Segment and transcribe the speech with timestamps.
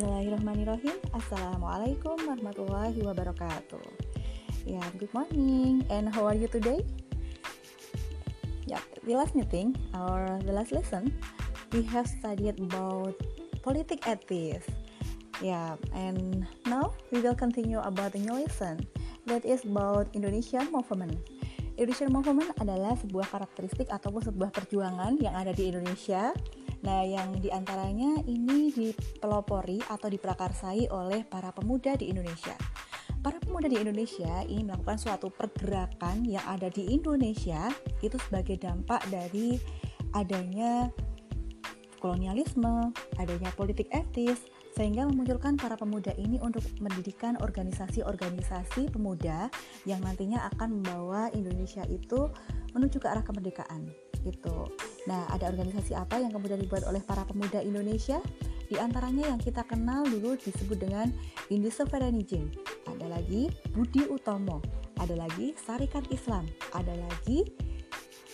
[0.00, 0.96] Bismillahirrahmanirrahim.
[1.12, 3.84] Assalamualaikum warahmatullahi wabarakatuh.
[4.64, 5.84] Ya, good morning.
[5.92, 6.88] And how are you today?
[8.64, 11.12] Yeah, the last meeting or the last lesson
[11.76, 13.12] We have studied about
[13.60, 14.72] politic ethics.
[15.44, 18.80] Yeah, and now we will continue about the new lesson.
[19.28, 21.20] That is about Indonesian movement.
[21.76, 26.32] Indonesian movement adalah sebuah karakteristik ataupun sebuah perjuangan yang ada di Indonesia
[26.80, 32.56] Nah, yang di antaranya ini dipelopori atau diprakarsai oleh para pemuda di Indonesia.
[33.20, 37.68] Para pemuda di Indonesia ini melakukan suatu pergerakan yang ada di Indonesia
[38.00, 39.60] itu sebagai dampak dari
[40.16, 40.88] adanya
[42.00, 44.40] kolonialisme, adanya politik etis,
[44.72, 49.52] sehingga memunculkan para pemuda ini untuk mendirikan organisasi-organisasi pemuda
[49.84, 52.32] yang nantinya akan membawa Indonesia itu
[52.72, 54.68] menuju ke arah kemerdekaan gitu.
[55.08, 58.20] Nah, ada organisasi apa yang kemudian dibuat oleh para pemuda Indonesia?
[58.70, 61.10] Di antaranya yang kita kenal dulu disebut dengan
[61.50, 62.46] Indi Sovereignty.
[62.86, 64.62] Ada lagi Budi Utomo,
[65.02, 67.50] ada lagi Sarikat Islam, ada lagi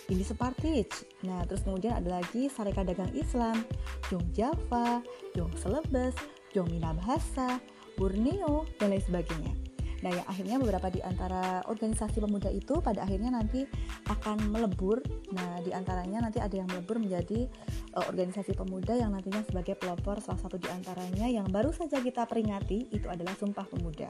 [0.07, 1.03] Indi Separtich.
[1.25, 3.65] Nah, terus kemudian ada lagi Sarikat Dagang Islam,
[4.07, 6.15] Jong Java, Jong Selebes,
[6.55, 7.59] Jong Minabhasa,
[7.97, 9.66] Borneo, dan lain sebagainya.
[10.05, 13.65] Nah, yang akhirnya beberapa di antara organisasi pemuda itu pada akhirnya nanti
[14.05, 15.01] akan melebur.
[15.33, 17.49] Nah, di antaranya nanti ada yang melebur menjadi
[17.97, 22.29] uh, organisasi pemuda yang nantinya sebagai pelopor salah satu di antaranya yang baru saja kita
[22.29, 24.09] peringati itu adalah Sumpah Pemuda.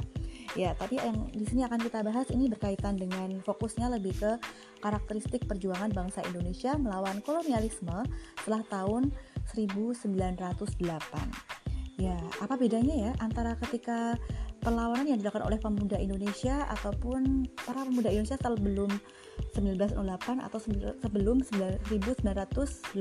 [0.56, 4.32] Ya, tapi yang di sini akan kita bahas ini berkaitan dengan fokusnya lebih ke
[4.84, 8.04] karakteristik perjuangan bangsa Indonesia melawan kolonialisme
[8.44, 9.12] setelah tahun
[9.56, 10.44] 1908.
[11.98, 14.22] Ya, apa bedanya ya antara ketika
[14.68, 18.92] perlawanan yang dilakukan oleh pemuda Indonesia ataupun para pemuda Indonesia sebelum
[19.56, 20.60] 1908 atau
[21.00, 23.00] sebelum 1908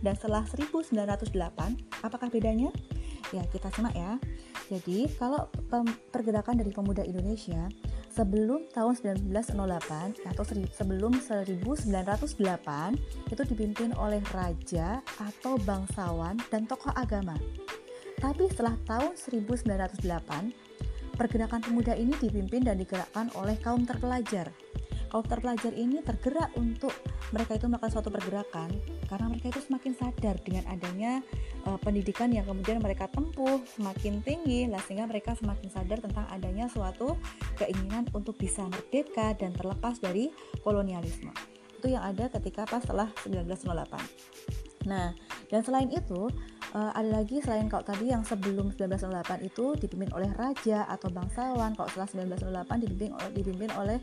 [0.00, 0.96] dan setelah 1908
[2.00, 2.72] apakah bedanya?
[3.28, 4.16] Ya kita simak ya
[4.72, 5.52] jadi kalau
[6.08, 7.68] pergerakan dari pemuda Indonesia
[8.08, 11.60] sebelum tahun 1908 atau sebelum 1908
[13.28, 17.36] itu dipimpin oleh raja atau bangsawan dan tokoh agama
[18.22, 20.71] tapi setelah tahun 1908
[21.12, 24.48] Pergerakan pemuda ini dipimpin dan digerakkan oleh kaum terpelajar.
[25.12, 26.96] Kaum terpelajar ini tergerak untuk
[27.36, 28.72] mereka itu melakukan suatu pergerakan
[29.12, 31.20] karena mereka itu semakin sadar dengan adanya
[31.68, 36.64] uh, pendidikan yang kemudian mereka tempuh semakin tinggi lah sehingga mereka semakin sadar tentang adanya
[36.72, 37.20] suatu
[37.60, 40.32] keinginan untuk bisa merdeka dan terlepas dari
[40.64, 41.32] kolonialisme.
[41.76, 44.88] Itu yang ada ketika pas setelah 1908.
[44.88, 45.12] Nah,
[45.52, 46.32] dan selain itu,
[46.74, 51.76] uh, ada lagi selain kalau tadi yang sebelum 1908 itu dipimpin oleh raja atau bangsawan.
[51.76, 52.08] Kalau setelah
[52.66, 53.98] 1908 dipimpin dipimpin oleh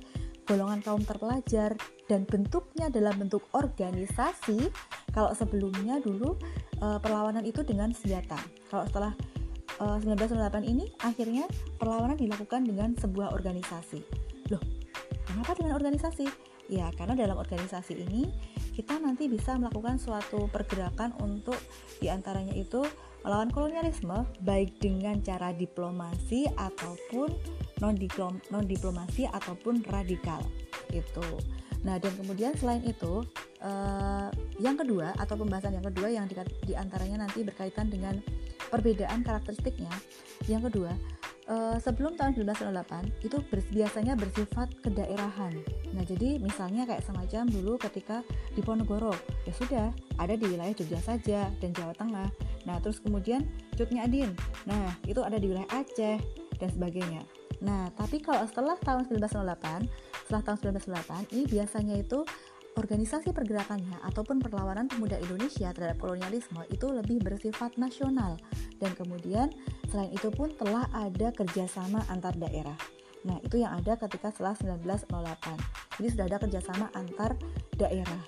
[0.46, 1.78] golongan kaum terpelajar.
[2.09, 4.74] Dan bentuknya dalam bentuk organisasi
[5.13, 6.34] kalau sebelumnya dulu
[6.81, 8.41] uh, perlawanan itu dengan senjata.
[8.69, 9.13] Kalau setelah
[9.78, 11.46] uh, eh, 1908 ini akhirnya
[11.78, 14.01] perlawanan dilakukan dengan sebuah organisasi.
[14.50, 14.80] Loh
[15.30, 16.25] kenapa dengan organisasi
[16.69, 18.30] ya karena dalam organisasi ini
[18.78, 21.57] kita nanti bisa melakukan suatu pergerakan untuk
[22.00, 22.85] di antaranya itu
[23.25, 27.28] melawan kolonialisme baik dengan cara diplomasi ataupun
[27.84, 27.96] non
[28.53, 30.40] non diplomasi ataupun radikal
[30.96, 31.28] itu.
[31.84, 33.24] Nah dan kemudian selain itu
[33.63, 38.19] uh, yang kedua atau pembahasan yang kedua yang di, di antaranya nanti berkaitan dengan
[38.72, 39.91] perbedaan karakteristiknya.
[40.47, 40.91] Yang kedua
[41.50, 43.38] uh, sebelum tahun 1908 itu
[43.74, 45.52] biasanya bersifat kedaerahan.
[45.92, 48.22] Nah, jadi misalnya kayak semacam dulu ketika
[48.54, 49.88] di Ponorogo, ya sudah
[50.22, 52.30] ada di wilayah Jogja saja dan Jawa Tengah.
[52.70, 53.44] Nah, terus kemudian
[53.74, 54.32] Cutnya Adin.
[54.70, 56.22] Nah, itu ada di wilayah Aceh
[56.62, 57.26] dan sebagainya.
[57.60, 59.84] Nah, tapi kalau setelah tahun 1908,
[60.28, 62.24] setelah tahun 1908 ini biasanya itu
[62.80, 68.40] organisasi pergerakannya ataupun perlawanan pemuda Indonesia terhadap kolonialisme itu lebih bersifat nasional
[68.80, 69.52] dan kemudian
[69.92, 72.80] selain itu pun telah ada kerjasama antar daerah.
[73.28, 76.00] Nah itu yang ada ketika setelah 1908.
[76.00, 77.36] Jadi sudah ada kerjasama antar
[77.76, 78.24] daerah.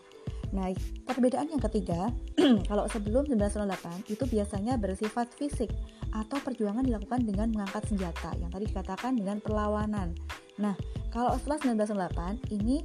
[0.51, 0.67] Nah,
[1.07, 2.11] perbedaan yang ketiga,
[2.69, 5.71] kalau sebelum 1908 itu biasanya bersifat fisik
[6.11, 10.11] atau perjuangan dilakukan dengan mengangkat senjata yang tadi dikatakan dengan perlawanan.
[10.59, 10.75] Nah,
[11.07, 12.83] kalau setelah 1908 ini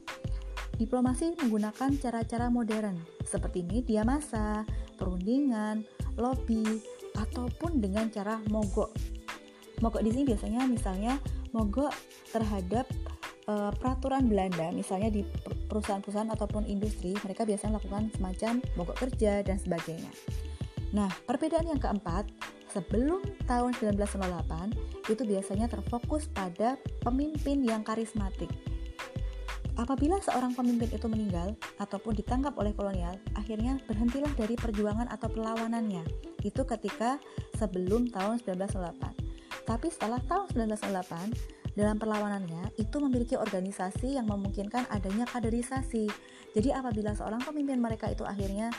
[0.76, 4.68] Diplomasi menggunakan cara-cara modern seperti media massa,
[5.00, 5.88] perundingan,
[6.20, 6.84] lobby,
[7.16, 8.92] ataupun dengan cara mogok.
[9.80, 11.16] Mogok di sini biasanya misalnya
[11.56, 11.92] mogok
[12.28, 12.84] terhadap
[13.48, 15.24] uh, peraturan Belanda, misalnya di
[15.72, 20.12] perusahaan-perusahaan ataupun industri, mereka biasanya melakukan semacam mogok kerja dan sebagainya.
[20.92, 22.28] Nah, perbedaan yang keempat,
[22.68, 28.52] sebelum tahun 1908 itu biasanya terfokus pada pemimpin yang karismatik
[29.76, 36.00] Apabila seorang pemimpin itu meninggal ataupun ditangkap oleh kolonial, akhirnya berhentilah dari perjuangan atau perlawanannya.
[36.40, 37.20] Itu ketika
[37.60, 39.68] sebelum tahun 1908.
[39.68, 46.08] Tapi setelah tahun 1908, dalam perlawanannya itu memiliki organisasi yang memungkinkan adanya kaderisasi.
[46.56, 48.72] Jadi apabila seorang pemimpin mereka itu akhirnya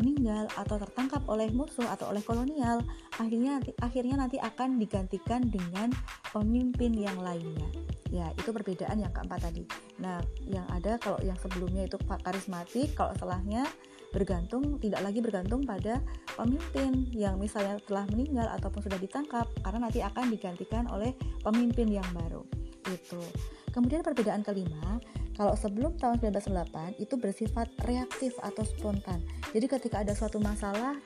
[0.00, 2.80] meninggal atau tertangkap oleh musuh atau oleh kolonial,
[3.20, 5.92] akhirnya akhirnya nanti akan digantikan dengan
[6.32, 7.68] pemimpin yang lainnya.
[8.12, 9.64] Ya itu perbedaan yang keempat tadi.
[10.00, 13.64] Nah yang ada kalau yang sebelumnya itu karismatik kalau setelahnya
[14.12, 16.04] bergantung tidak lagi bergantung pada
[16.36, 22.06] pemimpin yang misalnya telah meninggal ataupun sudah ditangkap karena nanti akan digantikan oleh pemimpin yang
[22.12, 22.44] baru.
[22.84, 23.24] Itu.
[23.72, 25.00] Kemudian perbedaan kelima
[25.32, 29.24] kalau sebelum tahun 1908 itu bersifat reaktif atau spontan.
[29.52, 30.96] Jadi ketika ada suatu masalah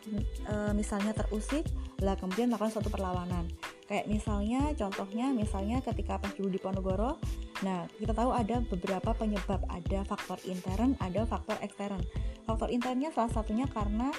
[0.47, 1.67] e, misalnya terusik,
[2.03, 3.47] lah kemudian melakukan suatu perlawanan.
[3.87, 7.23] Kayak misalnya contohnya misalnya ketika pas dulu di Ponorogo,
[7.65, 12.03] nah kita tahu ada beberapa penyebab, ada faktor intern, ada faktor ekstern.
[12.47, 14.15] Faktor internnya salah satunya karena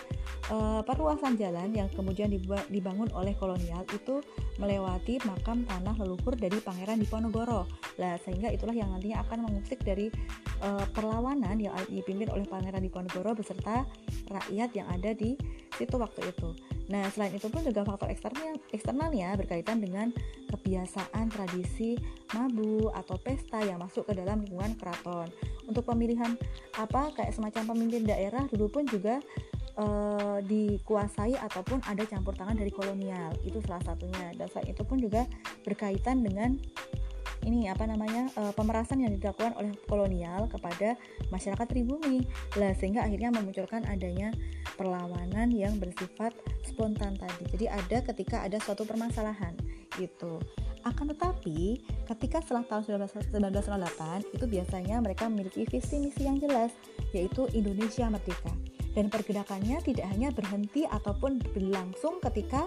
[0.51, 2.27] e, perluasan jalan yang kemudian
[2.67, 4.19] dibangun oleh kolonial itu
[4.59, 7.63] melewati makam tanah leluhur dari Pangeran Diponegoro.
[7.95, 10.11] Lah sehingga itulah yang nantinya akan mengusik dari
[10.59, 13.87] e, perlawanan yang dipimpin oleh Pangeran Diponegoro beserta
[14.27, 15.39] rakyat yang ada di
[15.79, 16.51] situ waktu itu.
[16.87, 20.07] Nah, selain itu pun juga faktor eksternal, eksternalnya berkaitan dengan
[20.47, 21.99] kebiasaan tradisi
[22.31, 25.27] mabu atau pesta yang masuk ke dalam lingkungan keraton.
[25.67, 26.39] Untuk pemilihan
[26.79, 29.19] apa kayak semacam pemimpin daerah dulu pun juga
[29.75, 33.35] uh, dikuasai ataupun ada campur tangan dari kolonial.
[33.43, 34.31] Itu salah satunya.
[34.35, 35.27] Dan selain itu pun juga
[35.67, 36.55] berkaitan dengan
[37.47, 40.99] ini apa namanya uh, pemerasan yang dilakukan oleh kolonial kepada
[41.31, 42.27] masyarakat pribumi.
[42.59, 44.35] Lah sehingga akhirnya memunculkan adanya
[44.75, 46.35] perlawanan yang bersifat
[46.67, 47.43] spontan tadi.
[47.55, 49.55] Jadi ada ketika ada suatu permasalahan
[49.95, 50.43] gitu.
[50.83, 56.75] Akan tetapi ketika setelah tahun 1908 itu biasanya mereka memiliki visi misi yang jelas
[57.15, 58.51] yaitu Indonesia Merdeka.
[58.97, 62.65] Dan pergerakannya tidak hanya berhenti ataupun berlangsung ketika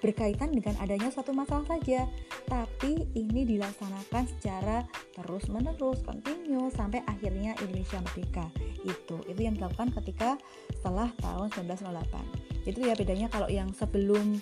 [0.00, 2.08] berkaitan dengan adanya satu masalah saja,
[2.48, 8.48] tapi ini dilaksanakan secara terus-menerus, kontinu sampai akhirnya Indonesia merdeka.
[8.82, 10.40] Itu itu yang dilakukan ketika
[10.72, 12.68] setelah tahun 1908.
[12.68, 14.40] Itu ya bedanya kalau yang sebelum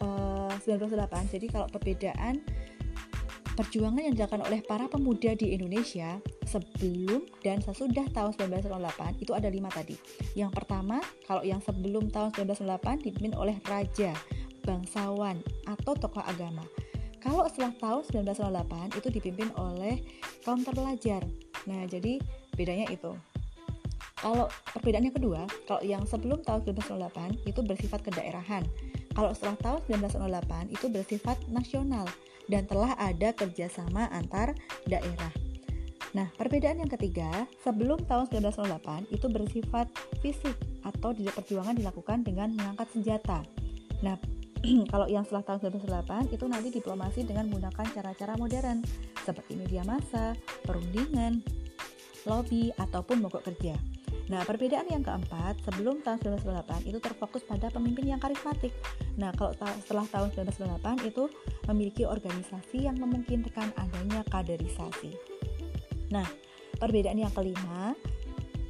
[0.00, 1.36] uh, eh, 1908.
[1.36, 2.40] Jadi kalau perbedaan
[3.54, 9.46] perjuangan yang dilakukan oleh para pemuda di Indonesia sebelum dan sesudah tahun 1908 itu ada
[9.46, 9.94] lima tadi.
[10.34, 14.12] Yang pertama, kalau yang sebelum tahun 1908 dipimpin oleh raja
[14.64, 15.38] bangsawan
[15.68, 16.64] atau tokoh agama.
[17.20, 18.02] Kalau setelah tahun
[18.32, 20.00] 1908 itu dipimpin oleh
[20.44, 21.24] kaum terpelajar.
[21.64, 22.20] Nah, jadi
[22.52, 23.16] bedanya itu.
[24.20, 28.64] Kalau perbedaannya kedua, kalau yang sebelum tahun 1908 itu bersifat kedaerahan.
[29.12, 29.80] Kalau setelah tahun
[30.10, 32.08] 1908 itu bersifat nasional
[32.48, 34.52] dan telah ada kerjasama antar
[34.88, 35.32] daerah.
[36.14, 39.90] Nah, perbedaan yang ketiga, sebelum tahun 1908 itu bersifat
[40.22, 40.54] fisik
[40.86, 43.42] atau perjuangan dilakukan dengan mengangkat senjata.
[44.04, 44.14] Nah,
[44.92, 48.80] kalau yang setelah tahun 2008 itu nanti diplomasi dengan menggunakan cara-cara modern
[49.24, 50.32] seperti media massa,
[50.64, 51.44] perundingan,
[52.24, 53.76] lobby, ataupun mogok kerja.
[54.24, 58.72] Nah, perbedaan yang keempat, sebelum tahun 1998 itu terfokus pada pemimpin yang karismatik.
[59.20, 61.28] Nah, kalau ta setelah tahun 1998 itu
[61.68, 65.12] memiliki organisasi yang memungkinkan adanya kaderisasi.
[66.08, 66.24] Nah,
[66.80, 67.92] perbedaan yang kelima,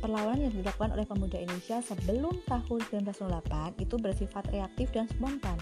[0.03, 5.57] perlawanan yang dilakukan oleh pemuda Indonesia sebelum tahun 1908 itu bersifat reaktif dan spontan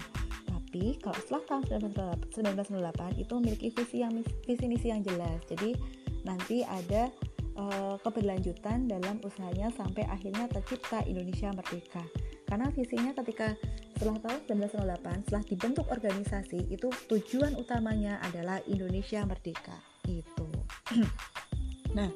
[0.73, 1.93] tapi kalau setelah tahun
[2.33, 5.37] 1998 itu memiliki visi yang visi misi yang jelas.
[5.45, 5.77] Jadi
[6.25, 7.13] nanti ada
[7.53, 12.01] uh, keberlanjutan dalam usahanya sampai akhirnya tercipta Indonesia merdeka.
[12.49, 13.53] Karena visinya ketika
[13.93, 19.77] setelah tahun 1998 setelah dibentuk organisasi itu tujuan utamanya adalah Indonesia merdeka.
[20.09, 20.49] Itu.
[21.93, 22.09] Nah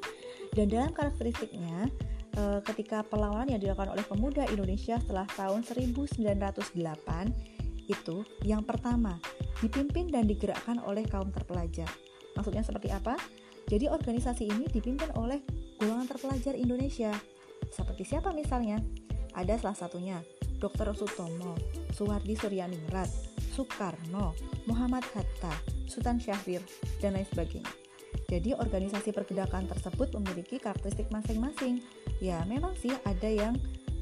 [0.58, 1.86] dan dalam karakteristiknya
[2.34, 7.57] eh, ketika perlawanan yang dilakukan oleh pemuda Indonesia setelah tahun 1908
[7.88, 9.16] itu yang pertama
[9.64, 11.88] dipimpin dan digerakkan oleh kaum terpelajar.
[12.36, 13.18] Maksudnya seperti apa?
[13.68, 15.42] Jadi organisasi ini dipimpin oleh
[15.76, 17.12] golongan terpelajar Indonesia.
[17.68, 18.80] Seperti siapa misalnya?
[19.36, 20.18] Ada salah satunya
[20.58, 20.94] Dr.
[20.96, 21.54] Sutomo,
[21.92, 23.10] Suwardi Suryaningrat,
[23.52, 24.34] Soekarno,
[24.66, 25.52] Muhammad Hatta,
[25.86, 26.62] Sultan Syahrir,
[27.02, 27.70] dan lain sebagainya.
[28.28, 31.80] Jadi organisasi pergerakan tersebut memiliki karakteristik masing-masing.
[32.20, 33.56] Ya, memang sih ada yang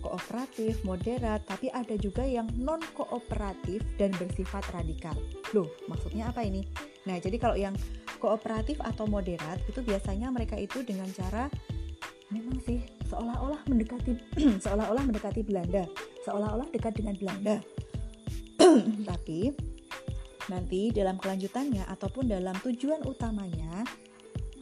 [0.06, 5.18] kooperatif, moderat, tapi ada juga yang non kooperatif dan bersifat radikal.
[5.50, 6.62] Loh, maksudnya apa ini?
[7.10, 7.75] Nah, jadi kalau yang
[8.22, 11.50] kooperatif atau moderat itu biasanya mereka itu dengan cara
[12.30, 14.14] memang sih seolah-olah mendekati
[14.64, 15.90] seolah-olah mendekati Belanda,
[16.22, 17.58] seolah-olah dekat dengan Belanda.
[19.10, 19.50] tapi
[20.46, 23.82] nanti dalam kelanjutannya ataupun dalam tujuan utamanya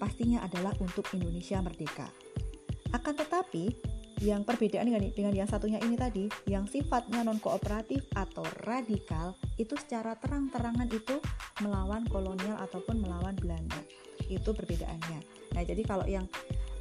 [0.01, 2.09] pastinya adalah untuk Indonesia merdeka.
[2.93, 3.75] Akan tetapi,
[4.25, 9.77] yang perbedaan dengan, dengan yang satunya ini tadi, yang sifatnya non kooperatif atau radikal, itu
[9.77, 11.21] secara terang-terangan itu
[11.61, 13.85] melawan kolonial ataupun melawan Belanda.
[14.33, 15.21] Itu perbedaannya.
[15.53, 16.25] Nah, jadi kalau yang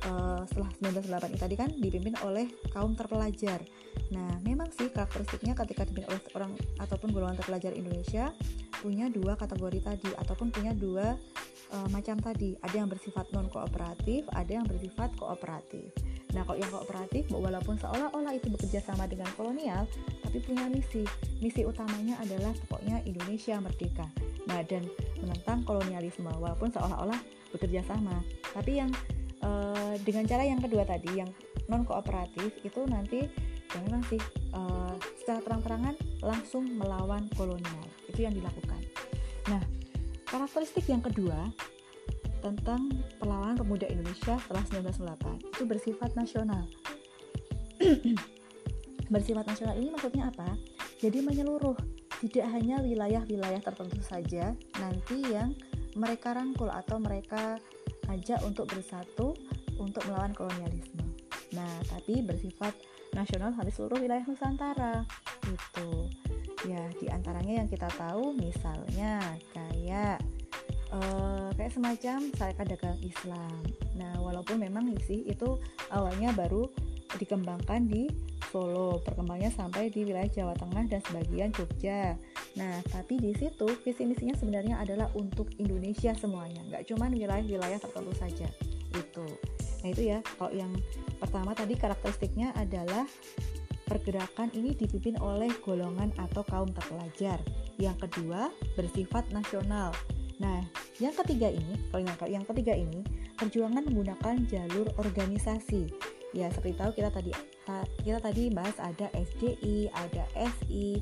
[0.08, 3.60] uh, setelah 1908 ini tadi kan dipimpin oleh kaum terpelajar.
[4.16, 8.32] Nah, memang sih karakteristiknya ketika dipimpin oleh orang ataupun golongan terpelajar Indonesia
[8.80, 11.20] punya dua kategori tadi ataupun punya dua
[11.76, 12.56] uh, macam tadi.
[12.64, 15.92] Ada yang bersifat non kooperatif, ada yang bersifat kooperatif.
[16.34, 19.86] Nah, kalau yang kooperatif, walaupun seolah-olah itu bekerja sama dengan kolonial,
[20.26, 21.06] tapi punya misi.
[21.40, 24.10] Misi utamanya adalah pokoknya Indonesia merdeka.
[24.50, 24.90] Nah, dan
[25.22, 27.22] menentang kolonialisme, walaupun seolah-olah
[27.54, 28.18] bekerja sama.
[28.50, 28.90] Tapi yang
[29.46, 31.30] uh, dengan cara yang kedua tadi, yang
[31.70, 33.30] non kooperatif itu nanti
[33.74, 34.22] yang memang sih
[34.54, 37.86] uh, secara terang-terangan langsung melawan kolonial.
[38.10, 38.82] Itu yang dilakukan.
[39.54, 39.62] Nah,
[40.26, 41.50] karakteristik yang kedua
[42.44, 46.68] tentang perlawanan pemuda Indonesia setelah 1908 itu bersifat nasional.
[49.14, 50.60] bersifat nasional ini maksudnya apa?
[51.00, 51.76] Jadi menyeluruh,
[52.20, 55.56] tidak hanya wilayah-wilayah tertentu saja nanti yang
[55.96, 57.60] mereka rangkul atau mereka
[58.12, 59.32] ajak untuk bersatu
[59.80, 61.04] untuk melawan kolonialisme.
[61.54, 62.74] Nah, tapi bersifat
[63.14, 65.06] nasional harus seluruh wilayah Nusantara.
[65.46, 66.10] Itu.
[66.64, 69.20] Ya, di antaranya yang kita tahu misalnya
[69.52, 70.24] kayak
[70.94, 73.58] uh, kayak semacam syarikat dagang Islam.
[73.98, 75.58] Nah, walaupun memang sih itu
[75.90, 76.70] awalnya baru
[77.18, 78.10] dikembangkan di
[78.54, 82.14] Solo, perkembangannya sampai di wilayah Jawa Tengah dan sebagian Jogja.
[82.54, 88.14] Nah, tapi di situ visi misinya sebenarnya adalah untuk Indonesia semuanya, nggak cuma wilayah-wilayah tertentu
[88.14, 88.46] saja.
[88.94, 89.26] Itu.
[89.82, 90.22] Nah, itu ya.
[90.38, 90.70] Kalau yang
[91.18, 93.10] pertama tadi karakteristiknya adalah
[93.90, 97.42] pergerakan ini dipimpin oleh golongan atau kaum terpelajar.
[97.82, 99.90] Yang kedua, bersifat nasional.
[100.44, 100.60] Nah,
[101.00, 101.74] yang ketiga ini,
[102.28, 103.02] yang, ketiga ini,
[103.40, 105.88] perjuangan menggunakan jalur organisasi.
[106.36, 107.32] Ya, seperti tahu kita tadi
[108.04, 111.00] kita tadi bahas ada SDI, ada SI,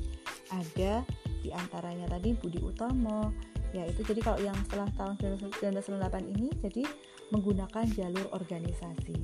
[0.54, 1.02] ada
[1.42, 3.34] di antaranya tadi Budi Utomo.
[3.72, 5.16] Ya, itu jadi kalau yang setelah tahun
[5.58, 6.84] 1998 ini jadi
[7.32, 9.16] menggunakan jalur organisasi.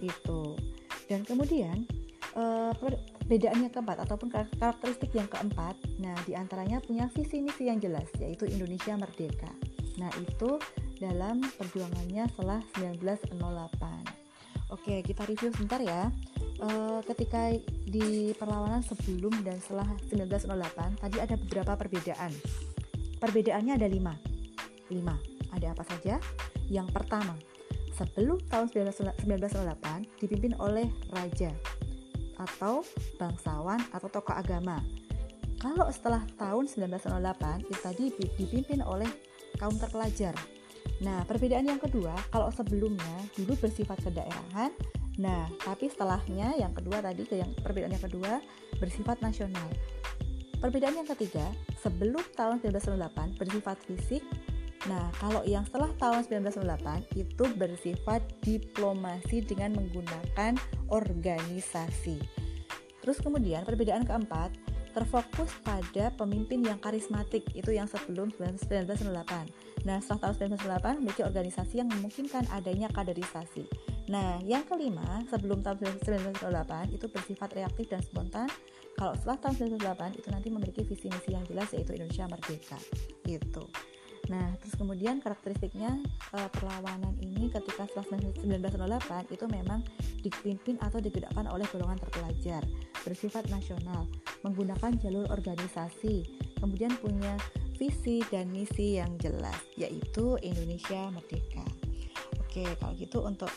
[0.00, 0.56] Itu.
[1.06, 1.84] Dan kemudian
[2.34, 2.72] eh,
[3.24, 4.28] perbedaannya keempat ataupun
[4.60, 9.48] karakteristik yang keempat, nah di antaranya punya visi misi yang jelas yaitu Indonesia Merdeka.
[9.96, 10.60] Nah, itu
[11.00, 14.68] dalam perjuangannya setelah 1908.
[14.76, 16.12] Oke, kita review sebentar ya.
[16.60, 16.68] E,
[17.08, 17.48] ketika
[17.88, 22.32] di perlawanan sebelum dan setelah 1908 tadi ada beberapa perbedaan.
[23.24, 24.12] Perbedaannya ada lima.
[24.92, 25.16] Lima.
[25.54, 26.20] Ada apa saja?
[26.68, 27.38] Yang pertama,
[27.94, 31.54] sebelum tahun 1908 dipimpin oleh raja
[32.44, 32.84] atau
[33.16, 34.84] bangsawan atau tokoh agama.
[35.64, 39.08] Kalau setelah tahun 1908 itu tadi dipimpin oleh
[39.56, 40.36] kaum terpelajar.
[41.00, 44.70] Nah, perbedaan yang kedua, kalau sebelumnya dulu bersifat kedaerahan,
[45.16, 48.44] nah, tapi setelahnya yang kedua tadi yang perbedaan yang kedua
[48.76, 49.64] bersifat nasional.
[50.60, 51.44] Perbedaan yang ketiga,
[51.80, 54.24] sebelum tahun 1908 bersifat fisik,
[54.84, 60.60] nah kalau yang setelah tahun 1908 itu bersifat diplomasi dengan menggunakan
[60.92, 62.20] organisasi.
[63.04, 64.52] Terus kemudian perbedaan keempat,
[64.94, 69.84] terfokus pada pemimpin yang karismatik itu yang sebelum 1998.
[69.84, 73.68] Nah, setelah tahun 1998 memiliki organisasi yang memungkinkan adanya kaderisasi.
[74.08, 78.48] Nah, yang kelima, sebelum tahun 1998 itu bersifat reaktif dan spontan.
[78.94, 82.78] Kalau setelah tahun 1998 itu nanti memiliki visi misi yang jelas yaitu Indonesia merdeka.
[83.26, 83.64] Gitu.
[84.32, 86.00] Nah, terus kemudian karakteristiknya
[86.32, 89.84] uh, perlawanan ini ketika setelah 1908 itu memang
[90.24, 92.64] dipimpin atau digerakkan oleh golongan terpelajar,
[93.04, 94.08] bersifat nasional,
[94.40, 96.24] menggunakan jalur organisasi,
[96.56, 97.36] kemudian punya
[97.76, 101.66] visi dan misi yang jelas, yaitu Indonesia Merdeka.
[102.40, 103.50] Oke, kalau gitu untuk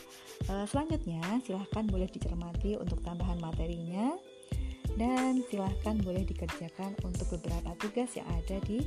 [0.52, 4.12] uh, selanjutnya silahkan boleh dicermati untuk tambahan materinya
[4.98, 8.82] dan silahkan boleh dikerjakan untuk beberapa tugas yang ada di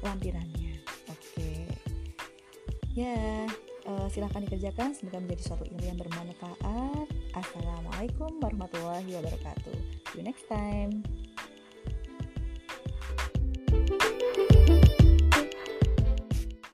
[0.00, 0.71] lampirannya.
[2.92, 3.48] Ya,
[3.88, 4.92] uh, silahkan dikerjakan.
[4.92, 7.08] Semoga menjadi suatu ilmu yang bermanfaat.
[7.32, 9.76] Assalamualaikum warahmatullahi wabarakatuh.
[10.12, 11.00] See you next time.